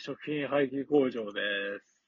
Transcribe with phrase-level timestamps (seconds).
[0.00, 1.40] 食品廃棄工場で
[1.80, 2.00] す。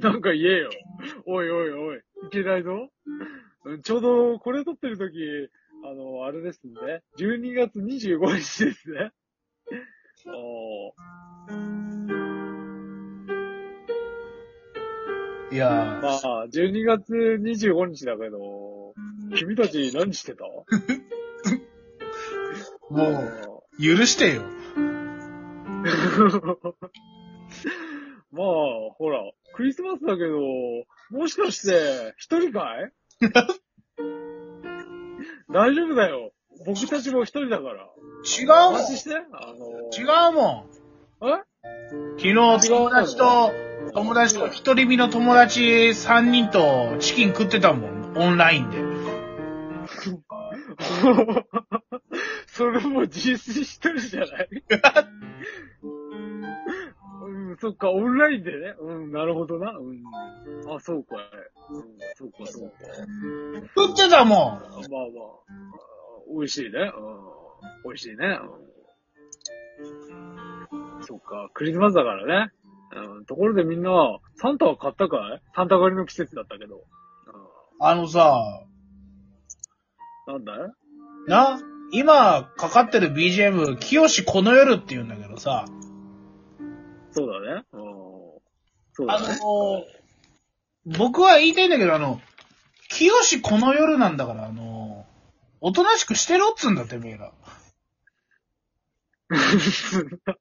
[0.00, 0.70] なんか言えよ。
[1.24, 1.98] おいおいおい。
[1.98, 2.00] い
[2.30, 2.90] けないぞ。
[3.64, 5.48] うんちょうどこれ撮ってる時、
[5.84, 7.02] あの、あれですね。
[7.18, 9.12] 12月25日ですね。
[10.26, 10.94] お
[15.52, 18.94] いやまあ、12月25日だけど、
[19.36, 20.44] 君たち何してた？
[20.44, 20.48] ー、
[22.90, 23.43] もう、
[23.78, 24.42] 許してよ。
[28.32, 28.46] まあ、
[28.96, 29.20] ほら、
[29.54, 30.40] クリスマスだけど、
[31.10, 32.92] もしかして、一人かい？
[35.50, 36.32] 大丈夫だよ。
[36.66, 37.88] 僕たちも一人だから。
[38.24, 39.14] 違うもんして。
[39.16, 39.20] あ
[39.52, 40.66] の違うも
[41.22, 41.42] んえ？
[42.16, 42.34] 昨日
[42.68, 43.52] 友達と、
[43.92, 48.14] 友達と一人身の友達三人とチキン食ってたもん。
[48.16, 48.78] オンラインで。
[52.54, 54.48] それも実質一人じゃない？
[57.26, 58.76] うん、そっか、オンラインでね。
[58.78, 59.72] うん、なるほどな。
[59.72, 60.04] うん。
[60.72, 61.18] あ、そうかい。
[61.70, 61.82] うん、
[62.14, 62.76] そうか、そうか。
[63.76, 64.38] 食ってたもん。
[64.38, 64.68] まあまあ、
[66.32, 66.92] 美味しいね。
[66.96, 67.00] う
[67.88, 67.90] ん。
[67.90, 68.38] 美味しいね。
[69.80, 71.04] うん。
[71.04, 72.52] そっか、クリスマスだからね。
[73.16, 73.24] うん。
[73.24, 73.90] ところでみんな、
[74.36, 75.42] サンタは買ったかい？
[75.56, 76.84] サンタ狩りの季節だったけど。
[77.80, 78.64] あのさ、
[80.28, 80.34] うん。
[80.34, 80.70] なんだい？
[81.26, 81.58] な、
[81.94, 85.64] 今かかってる BGM、清この夜って言うんだけどさ、
[87.12, 87.62] そうだね。
[87.72, 87.80] うん。
[88.92, 89.38] そうあだね。
[89.40, 89.84] の、
[90.98, 92.20] 僕は言いたいんだけど、あの、
[92.88, 95.06] 清この夜なんだから、あの、
[95.60, 97.32] おとなしくしてろっつうんだって、メーラ。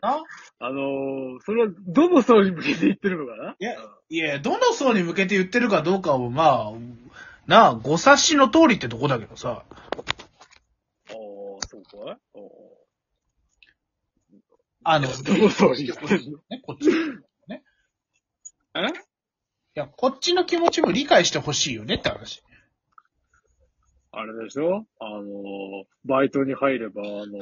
[0.00, 0.22] な？
[0.60, 3.54] あのー、それはどの層に向けて言ってるのかな？
[3.58, 3.76] いや
[4.08, 6.78] いや、どの層に向けて言ってるかどうかを、まあ、
[7.46, 9.64] なあ、ご察しの通りってとこだけどさ。
[11.96, 12.56] ああ、そうか
[14.30, 14.36] い
[14.84, 16.88] ああの、どの層に言ってるのね、こっち。
[16.90, 16.94] いえ？
[19.74, 22.42] や、こっちの気持ちも理解してほしいよねって話。
[24.12, 24.86] あれでしょ？
[25.00, 27.38] あのー、バイトに入れば、あの、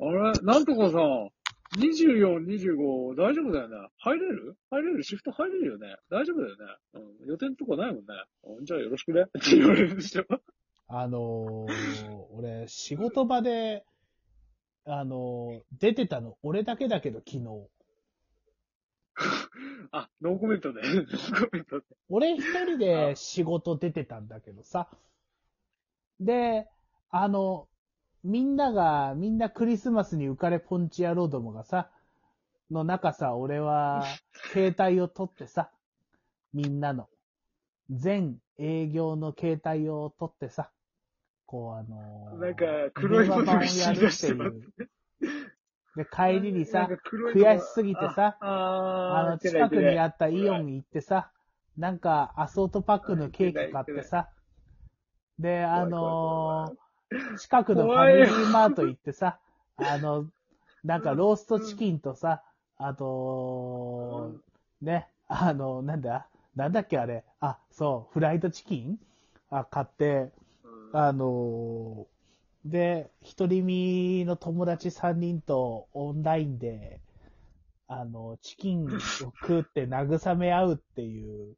[0.00, 0.40] あれ？
[0.42, 1.30] なんとかさん、
[1.78, 3.76] 24、25、大丈夫だよね？
[3.98, 4.56] 入れる？
[4.70, 5.02] 入れる？
[5.02, 5.96] シフト入れるよね？
[6.10, 6.64] 大丈夫だよね？
[6.94, 7.28] うん。
[7.28, 8.04] 予定とかないもんね。
[8.44, 9.22] うんじゃあよろしくね。
[9.22, 10.24] って言われるでしょ？
[10.94, 13.82] あのー、俺、仕事場で、
[14.84, 17.46] あのー、出てたの、俺だけだけど、昨日。
[19.90, 20.82] あ、ノーコメント で。
[20.82, 21.86] ノーコメントで。
[22.10, 24.90] 俺一人で仕事出てたんだけどさ。
[26.20, 26.68] で、
[27.08, 27.68] あの、
[28.22, 31.90] みんなが、みんなクリスマスに浮かれポンチ野郎どもがさ、
[32.70, 34.04] の中さ、俺は、
[34.52, 35.70] 携帯を取ってさ、
[36.52, 37.08] みんなの、
[37.88, 40.70] 全営業の携帯を取ってさ、
[41.52, 42.64] こうあのーなんか
[42.94, 44.72] 黒いものが電話番をやるっていう。
[45.94, 46.88] で、帰りにさ
[47.34, 51.30] 悔しすぎてさあの、近くにあったイオン行ってさ、
[51.76, 54.30] なんかアソートパックのケーキ買ってさ、
[55.38, 59.38] で、あのー近くのファミリーマート行ってさ、
[59.76, 60.24] あの、
[60.82, 62.42] なんかローストチキンとさ、
[62.78, 64.32] あと、
[64.80, 66.26] ね、あの、なんだ、
[66.56, 68.98] なんだっけあれ、あ、そう、フライドチキン？
[69.50, 70.32] あ、買って、
[70.92, 72.12] あのー
[72.64, 77.00] で、一人身の友達三人とオンラインで、
[77.88, 78.88] あの、チキンを
[79.20, 81.56] 食って慰め合うっていう、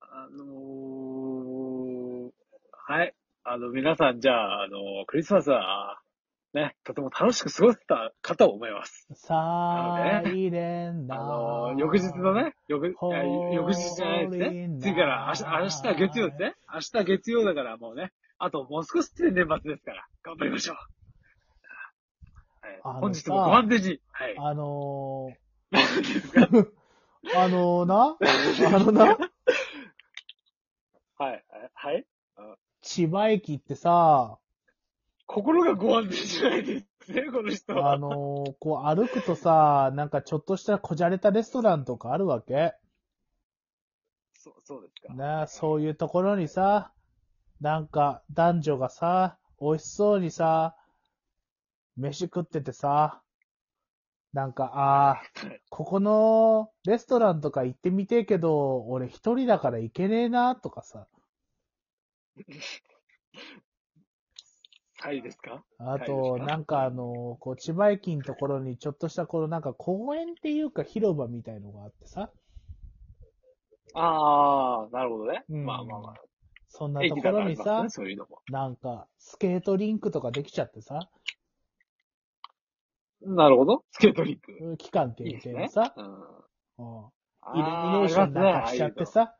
[0.00, 2.30] あのー、
[2.72, 3.14] はい。
[3.44, 6.00] あの、皆さん、じゃあ、あの、クリスマスは、
[6.56, 9.06] ね、とても楽しく過ごせたかと思います。
[9.12, 12.94] サイレンあなのー、翌日のね、翌、
[13.52, 14.78] 翌日じゃないですね。
[14.80, 16.54] 次から、明日、明日は月曜ですね。
[16.72, 20.76] 明日は月曜だからもうね、あともう少しで年末ですから、頑張りましょう。
[22.66, 24.00] はい本日もご安全に。
[24.10, 24.34] はい。
[24.38, 25.28] あの
[25.70, 26.40] 何ですか？
[26.40, 26.66] ー、
[27.36, 28.16] あのーな、
[28.76, 29.18] あのな、はい。
[31.18, 31.44] はい
[31.74, 32.06] はい
[32.82, 34.38] 千葉駅ってさ、
[35.26, 37.92] 心がご安全じゃないですね、この人は。
[37.92, 42.74] あのーこう歩くとさ、なんかちょっとしたこじゃれたレストランとかあるわけ？
[44.34, 45.14] そう、そうですか。
[45.14, 46.92] ね、そういうところにさ、
[47.60, 50.76] なんか男女がさ、美味しそうにさ、
[51.96, 53.22] 飯食っててさ、
[54.32, 55.22] なんか、ああ、
[55.70, 61.06] ここのレストランとか行ってみてえけど、俺一人だから行けねえな、とかさ。
[65.06, 65.62] はいですか？
[65.78, 72.32] あと、なんかあの、こう、千葉駅のところにちょっとしたこのなんか公園っていうか広場みたいのがあってさ。
[73.94, 75.44] ああ、なるほどね。
[75.48, 76.14] うんまあまあまあ。
[76.68, 78.40] そんなと駅ころにさね、、そういうのも。
[78.50, 81.08] なんか、スケートリンクとかできちゃってさ、
[83.22, 83.84] なるほど。
[83.92, 84.76] スケートリンク。
[84.76, 85.14] 期間。
[85.16, 86.04] 限定のさ、うん。
[86.04, 87.06] うん
[87.48, 89.36] あイルミネーションなんかしちゃってさ、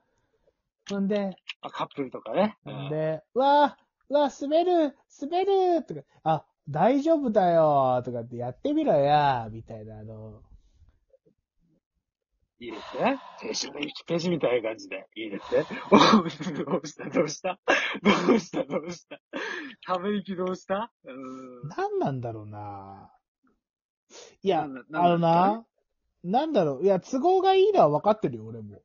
[0.88, 2.56] ほんで、あ、カップルとかね。
[2.64, 3.76] ほんで、うわ
[4.08, 10.42] うわ滑る滑るとか、あ、大丈夫だよとかってやってみろやみたいな、あの、
[12.58, 13.18] いいですね。
[13.42, 15.06] 青春の1ページみたいな感じで。
[15.14, 15.66] いいですね。
[15.90, 17.04] おどうした？
[17.10, 17.58] どうした？
[18.02, 18.64] どうした？
[18.64, 19.18] どうした？
[19.86, 20.90] ため息どうした？
[21.04, 21.68] うーん。
[21.68, 23.10] 何なんだろうな。
[24.42, 25.66] いや、なんだあのな、
[26.24, 28.80] なんだろう、いや、都合がいいのは分かってるよ、俺も。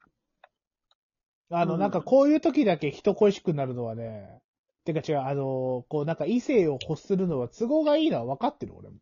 [1.50, 4.41] あの、うんなんかこういう時だけ人恋しくなるのはね、
[4.83, 8.95] てか違う、あの、こうなんか異性を欲するのは都合がいいのは分かってる、俺も。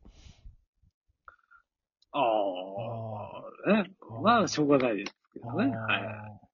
[2.11, 2.19] あ
[3.69, 3.91] あ、ね
[4.21, 5.75] まあ、しょうがないですけどね。
[5.75, 6.47] はい。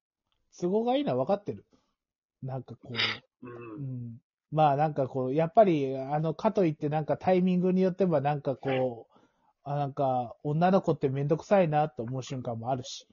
[0.60, 1.66] 都合がいいのは分かってる。
[2.44, 2.94] なんかこ
[3.44, 3.50] う、う。
[3.50, 4.18] うんん。
[4.51, 9.19] まあなんかこう、やっぱり、あの、かといってなんかタイミングによってはなんかこう、
[9.63, 13.07] あなんか、女の子ってめんどくさいなと思う瞬間もあるし。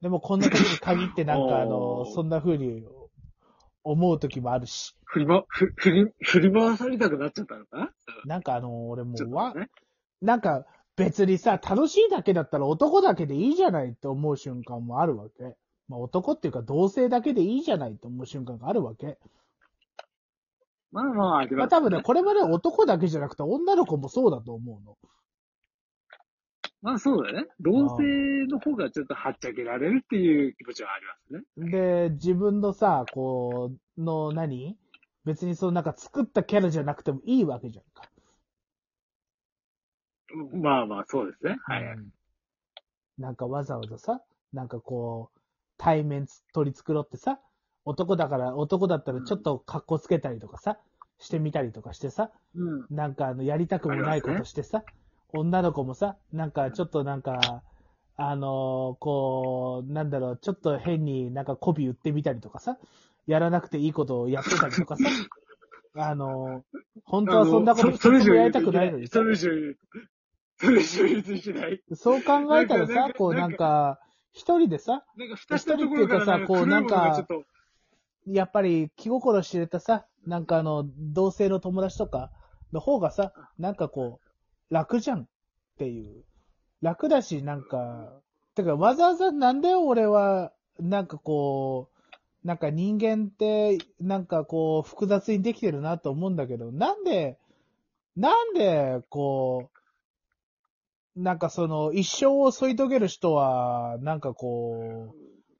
[0.00, 2.84] でもこんな時に限ってなんかあの そんな風に
[3.90, 4.94] 思う時もあるし。
[5.04, 7.78] 振りま、ふ、振り、振り回されたくなっちゃったのか？
[7.78, 7.90] な
[8.26, 9.70] なんかあの、俺もうわと、ね。
[10.20, 15.56] なんか別にさ、楽しいだけだったら男だけでいいじゃないって思う瞬間もあるわけ。
[15.88, 19.18] まあ男っていうか同性だけでいいじゃないって思う瞬間があるわけ。
[20.90, 24.96] まあまあ、まあ多分ね、これまで男だけじゃなくて女の子もそうだと思うの。
[26.80, 27.46] まあそうだね。
[27.60, 31.70] 同性の方がちょっとはっちゃけられるっていう気持ちはありますね。
[31.70, 34.76] で、自分のさ、こう、の何？
[35.24, 38.08] 別にそのなんか作ったキャラじゃなくてもいいわけじゃんか。
[40.52, 41.56] まあまあ、そうですね。
[41.66, 41.82] はい。
[41.82, 42.12] うん
[43.18, 44.22] なんかわざわざさ、
[44.52, 45.40] なんかこう、
[45.76, 47.40] 対面つ取り繕ってさ、
[47.84, 50.78] 男だから、男だったらちょっと格好つけたりとかさ、
[51.18, 52.86] してみたりとかしてさ、うん。
[52.90, 54.84] なんかあの、やりたくもないことしてさ、
[55.32, 57.62] 女の子もさ、なんかちょっとなんか、
[58.16, 62.78] あのーこう、なんだろう、ちょっと変になんか媚び売ってみたりとかさ、
[63.26, 65.04] やらなくていいことをやってたりとかさ、
[65.94, 69.50] あのー本当はそんなこと一つもやりたくないのにさそ、れ以上
[70.56, 71.82] それ以上言うといけない？
[71.94, 73.98] そう考えたらさこうなんか、
[74.32, 77.26] 一人でさ、なんか二つのところから一人っていうかさこうなんか
[78.26, 82.30] やっぱり気心知れたさ、なんかあの、同性の友達とか
[82.72, 84.27] の方がさ、なんかこう、
[84.70, 85.26] 楽じゃんっ
[85.78, 86.24] ていう。
[86.80, 88.20] 楽だし、なんか、
[88.54, 91.90] てかわざわざなんで俺は、なんかこ
[92.44, 97.38] う、なんか人間って、なんかこう、複雑にできてるなと思うんだけど、なんで、
[98.16, 99.70] なんで、こ
[101.16, 105.14] う、なんかその、一生を添い遂げる人は、なんかこ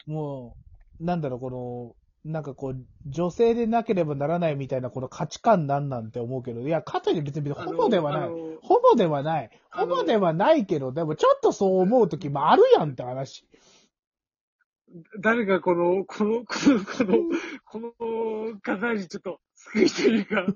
[0.06, 0.56] う、も
[1.00, 1.94] う、なんだろう、この、
[2.24, 2.76] なんかこう、
[3.06, 8.22] 女性でなければならないみたいなこの価値観なんなんて思うけど、いや、かといって別にホモではない。
[8.24, 9.50] あのホモではない。
[9.70, 13.44] あのホモではないけど、でもちょっとそう思う時もあるやんって話。
[15.20, 20.46] 誰かこの、この、この、この、この方にちょっと救いというか、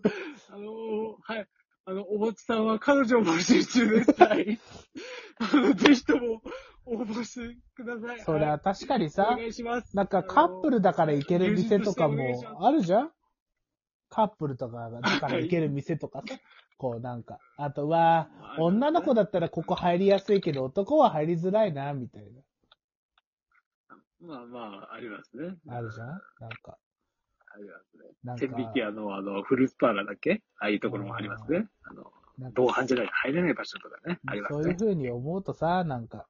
[0.50, 1.46] あの、はい。
[1.84, 4.12] あの、おもちさんは彼女を募集中です。
[4.22, 4.58] はい。
[5.38, 6.42] あの、ぜひとも
[6.86, 8.20] 応募してください。
[8.20, 9.96] それは確かにおさ、願いします。
[9.96, 12.16] なんかカップルだから行ける店とかも
[12.60, 13.12] あるじゃん
[14.08, 16.34] カップルとかだから行ける店とかさ。
[16.78, 22.24] こうなんか、あとは、女の子だったらここ入りやすいけど男は入りづらいな、みたい
[24.20, 24.60] まあま
[24.90, 25.54] あ、ありますね。
[25.64, 25.76] な。
[25.76, 26.08] あるじゃん？
[26.08, 26.76] なんか、
[27.54, 28.04] ありますね。
[28.24, 30.42] なんか千、匹屋の、あの、フルーツパーラーだっけ？
[30.58, 31.68] ああいうところもありますね。
[31.84, 34.18] あの、なんか同伴じゃないと入れない場所とかね。
[34.26, 34.74] ありますそういうね。
[34.74, 36.26] 風に思うとさ、なんか、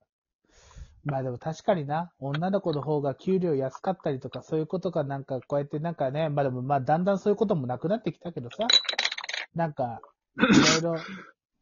[1.04, 8.68] まあでも確かにな、女の子の方が給料安かったりとか、そういうことがなんか、こうやってなんかね、まあでもまあだんだんそういうこともなくなってきたけどさ、
[9.54, 10.00] なんか、
[10.36, 10.94] いろいろ、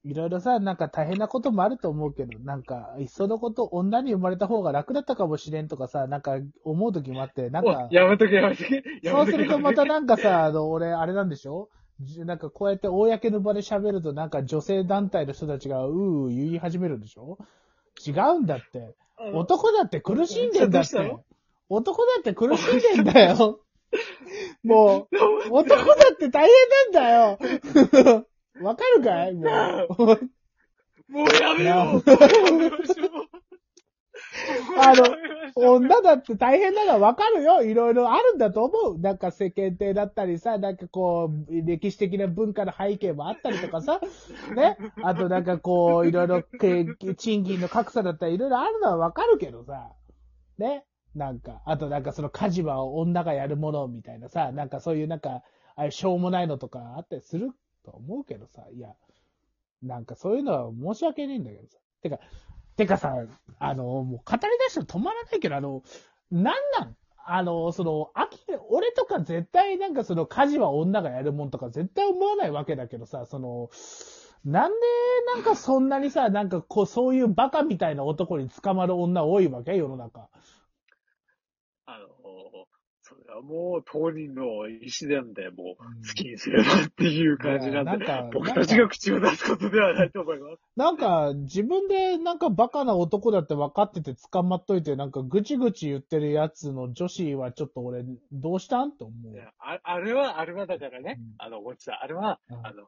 [0.04, 8.82] いろいろさ、なんか大変なこともあると思うけど、なんか、いっそのこと女に生まれた方が楽だったかもしれんとかさ、なんか思う時もあって、なんかお、やめとけやめとけ。
[9.02, 11.68] やそうするとまたなんかさ、あの、俺、あれなんでしょ？
[12.02, 17.36] じなんかこうやって公の場で喋るとなんか女性団体の人たちがうーうー言い始めるんでしょ？
[18.06, 18.94] 違うんだって。
[19.32, 21.24] 男だって苦しんでんだってどうしたの？
[21.68, 23.60] 男だって苦しんでんだよ。
[24.64, 25.16] もう、
[25.50, 28.26] 男だって大変なんだよ。
[28.62, 29.34] わかるかい？
[29.34, 30.30] もう。
[31.08, 32.02] もうやめよう。
[34.78, 35.04] あの
[35.54, 37.62] 女だって大変なのはわかるよ。
[37.62, 38.98] いろいろあるんだと思う。
[38.98, 44.00] なんか世間体だったりさ、なんかこう、歴史的な文化の背景もあったりとかさ、
[44.54, 44.76] ね。
[45.02, 46.42] あとなんかこう、いろいろ
[47.16, 49.92] 賃金の格差だったりいろいろあるのはわかるけどさ、
[50.58, 50.84] ね。
[51.14, 55.42] なんか、あとなんかその家事は女がやるものみたいなさ、なんかそういうなんか、
[55.74, 57.50] あれしょうもないのとかあったりする
[57.84, 58.90] と思うけどさ、いや、
[59.82, 61.78] なんかそういうのは申し訳ないんだけどさ。
[62.02, 62.18] てか、
[62.80, 63.14] てかさ、
[63.58, 65.82] あの、もう語り出したら止まらないけど、あの、
[66.30, 66.44] なん
[66.78, 66.96] なん？
[67.26, 73.68] あの、その、秋で、俺とか絶対なんかその家事は女がやるもんとか絶対思わないわけだけどさ、その、
[74.44, 74.76] なんで
[75.34, 79.76] なんかそんなにさ、なんかこう、そういうバカみたいな男に捕まる女多いわけ？
[79.76, 80.28] 世の中。
[83.42, 90.62] もう当人の意思なんで、もううん好きにすればっていう感じなんで、いやなんか僕たちが口を出すことではないと思います。
[90.76, 99.32] なんか、自分でなんかバカな男だって分かってて捕まっといて、なんかぐちぐち言ってるやつの女子はちょっと俺、どうしたんって思う。
[99.32, 102.86] いやああれは、あれはだからね、うんあの、ごめんなさい、あれは、うんあの、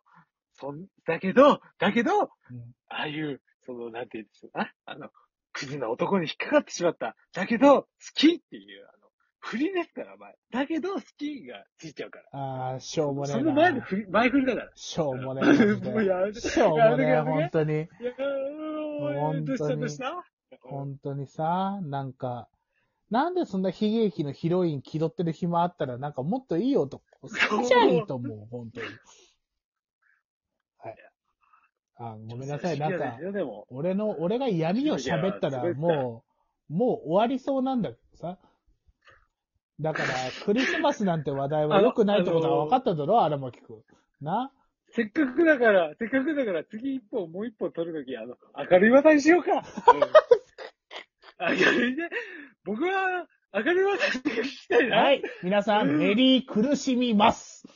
[0.55, 2.29] そん、だけど、だけど、うん
[2.89, 5.09] ああいう、その、なんて言うんですか、あの、
[5.53, 7.17] クズな男に引っかかってしまった。
[7.33, 8.87] だけど、好きっていう、
[9.43, 10.35] 振りですから、前。
[10.53, 12.39] だけど、好きがついちゃうから。
[12.39, 13.41] ああ、しょうもねえな。
[13.41, 14.71] その前の振り、前振りだから。
[14.75, 15.75] しょうもねえ。
[15.75, 17.75] もうやめてしょうもねえ、やめて本当に。
[17.75, 20.25] いやー、本当にどうしたどうした
[20.63, 22.49] 本当にさ、なんか、
[23.11, 27.35] なんでそんな悲劇のヒロイン気取ってる暇あったら、なんかもっといい男、好き
[27.67, 28.87] じゃいいと思う、本当に。
[30.79, 30.97] はい。
[31.97, 33.19] あ、ごめんなさい、なんか。
[33.71, 36.23] 俺の、俺が闇を喋ったら、も
[36.71, 38.39] う、もう終わりそうなんだけどさ。
[39.83, 40.09] だから、
[40.45, 43.83] クリスマスなんて話題は良くないってことは分かっただろ、荒牧くん。
[44.21, 44.53] な？
[44.95, 48.37] せっかくだから、せっかくだから、次一本、もう一本取るとき、あの、
[48.71, 49.53] 明るい話題にしようか。
[49.53, 49.62] うん
[51.41, 52.09] 明るいね。
[52.65, 54.97] 僕は、明るい話題にしたいな。
[54.99, 55.23] はい。
[55.43, 57.67] 皆さん、メリー苦しみます。